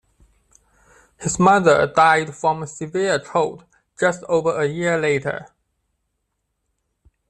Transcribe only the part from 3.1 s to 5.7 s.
cold just over a year later.